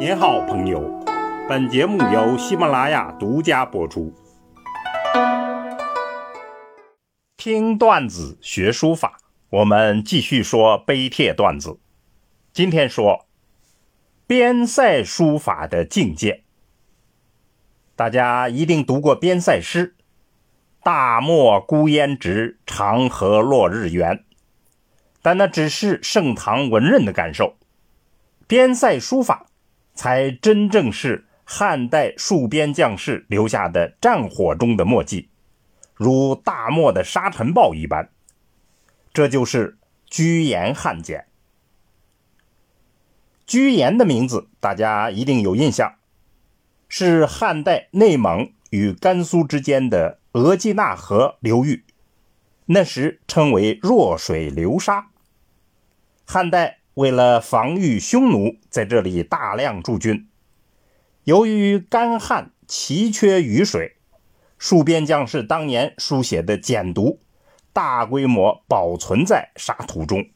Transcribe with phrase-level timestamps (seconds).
[0.00, 1.04] 您好，朋友。
[1.46, 4.10] 本节目由喜马拉雅独家播出。
[7.36, 9.18] 听段子学书法，
[9.50, 11.78] 我们继续说碑帖段子。
[12.50, 13.26] 今天说
[14.26, 16.44] 边塞书法的境界。
[17.94, 19.96] 大家一定读过边塞诗
[20.82, 24.24] ：“大漠孤烟直，长河落日圆。”
[25.20, 27.58] 但那只是盛唐文人的感受。
[28.46, 29.44] 边塞书法
[30.00, 35.28] 才真正是汉代戍边将士留下的战火中的墨迹，
[35.94, 38.08] 如大漠的沙尘暴一般。
[39.12, 41.26] 这就是居延汉简。
[43.46, 45.96] 居延的名字大家一定有印象，
[46.88, 51.84] 是汉代内蒙与甘肃之间的额济纳河流域，
[52.64, 55.10] 那时称为弱水流沙。
[56.24, 56.79] 汉代。
[56.94, 60.28] 为了防御匈奴在这里大量驻军，
[61.24, 63.96] 由于干旱奇缺雨水，
[64.58, 67.18] 戍边将士当年书写的简牍
[67.72, 70.26] 大规模保存在沙土中。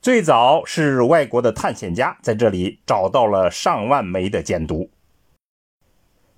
[0.00, 4.88] 最早是外国的探险家在这里找到了上万枚的简牍。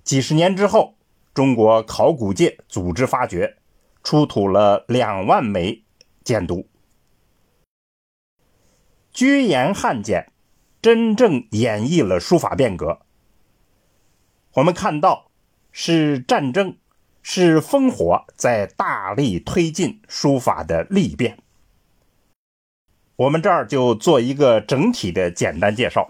[0.03, 0.95] 几十年之后，
[1.31, 3.57] 中国考古界组织发掘，
[4.03, 5.83] 出土了两万枚
[6.23, 6.65] 简牍。
[9.13, 10.31] 居延汉简
[10.81, 13.01] 真正演绎了书法变革。
[14.53, 15.29] 我们看到，
[15.71, 16.77] 是战争，
[17.21, 21.39] 是烽火在大力推进书法的历变。
[23.17, 26.09] 我们这儿就做一个整体的简单介绍。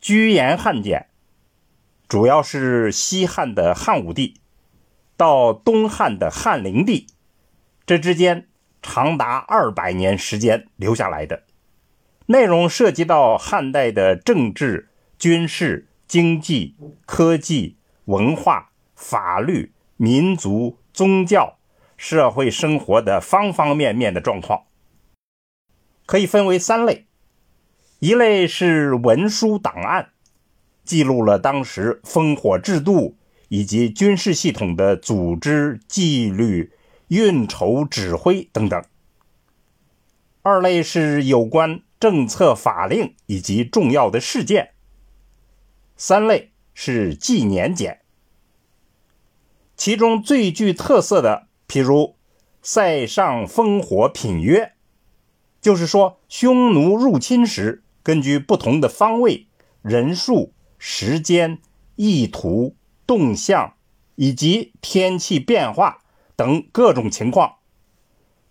[0.00, 1.08] 居延汉简
[2.08, 4.40] 主要是西汉的汉武帝
[5.16, 7.08] 到东汉的汉灵帝
[7.84, 8.46] 这之间。
[8.82, 11.44] 长达二百年时间留下来的
[12.26, 21.58] 内容，涉及到汉代的政治、军事、经济、科技、文化、法律、民族、宗教、
[21.96, 24.64] 社会生活的方方面面的状况，
[26.06, 27.06] 可以分为三类：
[27.98, 30.10] 一类是文书档案，
[30.84, 33.16] 记录了当时烽火制度
[33.48, 36.72] 以及军事系统的组织纪律。
[37.10, 38.84] 运筹指挥等等。
[40.42, 44.70] 二类是有关政策法令以及重要的事件。
[45.96, 48.00] 三类是纪年简。
[49.76, 52.14] 其中最具特色的，譬如
[52.62, 54.74] “塞上烽火品约”，
[55.60, 59.48] 就是说匈奴入侵时，根据不同的方位、
[59.82, 61.58] 人数、时间、
[61.96, 63.74] 意图、动向
[64.14, 65.99] 以及天气变化。
[66.40, 67.56] 等各种情况，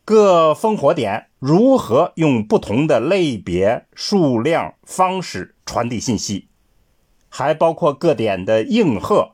[0.05, 6.49] 各烽火点如何用不同的类别、数量、方式传递信息，
[7.29, 9.31] 还包括各点的应和，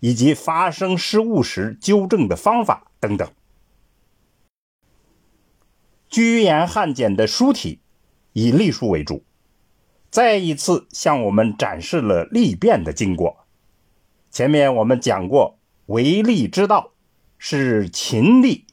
[0.00, 3.26] 以及发生失误时纠正的方法等等。
[6.10, 7.80] 居延汉简的书体
[8.34, 9.24] 以隶书为主，
[10.10, 13.46] 再一次向我们展示了隶变的经过。
[14.30, 16.92] 前面我们讲过为隶之道。
[17.38, 18.66] 是秦隶，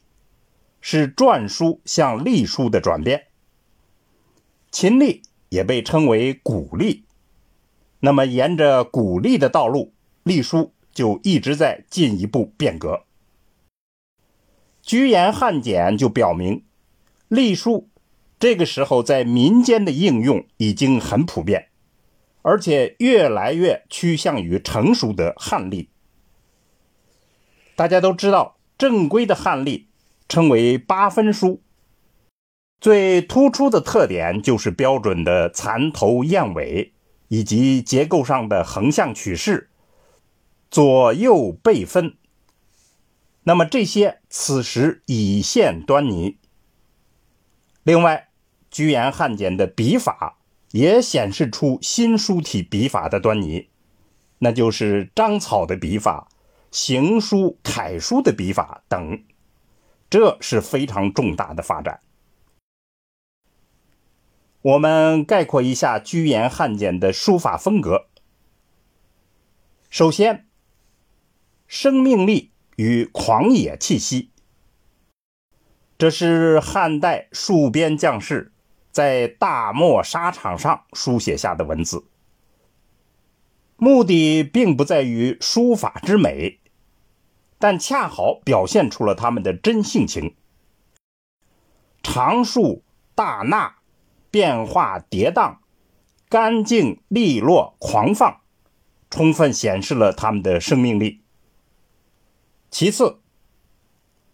[0.80, 3.28] 是篆书向隶书的转变。
[4.72, 7.04] 秦隶也被称为古隶，
[8.00, 9.94] 那么沿着古隶的道路，
[10.24, 13.04] 隶书就一直在进一步变革。
[14.82, 16.64] 居延汉简就表明，
[17.28, 17.88] 隶书
[18.38, 21.68] 这个时候在民间的应用已经很普遍，
[22.42, 25.88] 而且越来越趋向于成熟的汉隶。
[27.76, 28.55] 大家都知道。
[28.78, 29.88] 正规的汉隶
[30.28, 31.62] 称为八分书，
[32.80, 36.92] 最突出的特点就是标准的蚕头燕尾，
[37.28, 39.70] 以及结构上的横向取势，
[40.70, 42.16] 左右背分。
[43.44, 46.38] 那么这些此时已现端倪。
[47.82, 48.28] 另外，
[48.70, 50.38] 居延汉简的笔法
[50.72, 53.68] 也显示出新书体笔法的端倪，
[54.40, 56.28] 那就是章草的笔法。
[56.76, 59.24] 行书、楷书的笔法等，
[60.10, 62.00] 这是非常重大的发展。
[64.60, 68.08] 我们概括一下居延汉简的书法风格。
[69.88, 70.44] 首先，
[71.66, 74.28] 生命力与狂野气息，
[75.96, 78.52] 这是汉代戍边将士
[78.92, 82.04] 在大漠沙场上书写下的文字。
[83.78, 86.60] 目的并不在于书法之美。
[87.58, 90.34] 但恰好表现出了他们的真性情。
[92.02, 92.82] 长树
[93.14, 93.76] 大纳，
[94.30, 95.56] 变化跌宕，
[96.28, 98.40] 干净利落、狂放，
[99.10, 101.22] 充分显示了他们的生命力。
[102.70, 103.20] 其次，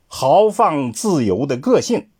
[0.07, 2.11] 豪放自由的个性，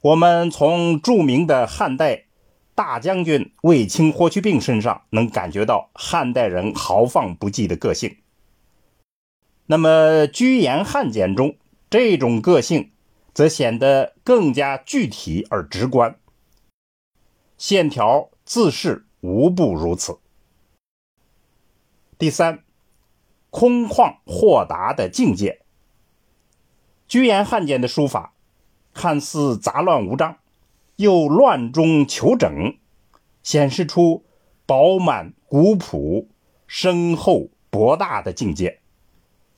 [0.00, 2.26] 我们从著名的汉代
[2.74, 8.18] 大将军卫青、霍去病身上能感觉到汉代人豪放不羁的个性。
[9.72, 11.56] 那么，居延汉简中
[11.88, 12.90] 这种个性，
[13.32, 16.18] 则显得更加具体而直观，
[17.56, 20.18] 线条、字势无不如此。
[22.18, 22.62] 第三。
[23.48, 25.62] 空旷豁达的境界。
[27.08, 28.34] 居延汉简的书法
[28.92, 30.36] 看似杂乱无章，
[30.96, 32.76] 又乱中求整，
[33.42, 34.26] 显示出
[34.66, 36.28] 饱满、古朴、
[36.66, 38.81] 深厚、博大的境界，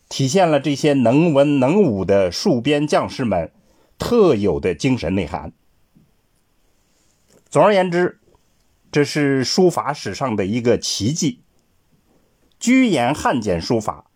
[0.08, 3.52] 体现了这些能文能武的戍边将士们
[3.98, 5.52] 特有的精神内涵。
[7.48, 8.20] 总而言之，
[8.92, 11.40] 这是书法史上的一个奇迹。
[12.58, 14.10] 居延汉简书法，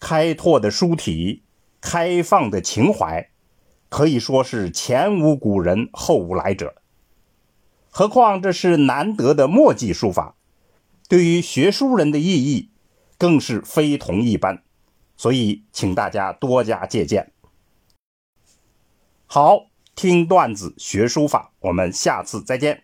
[0.00, 1.42] 开拓的书体，
[1.80, 3.28] 开放的情怀，
[3.88, 6.74] 可以说是前无古人后无来者。
[7.90, 10.36] 何况这是难得的墨迹书法，
[11.08, 12.70] 对于学书人的意义
[13.18, 14.62] 更是非同一般。
[15.22, 17.30] 所以，请大家多加借鉴。
[19.26, 22.82] 好，听段子学书法，我们下次再见。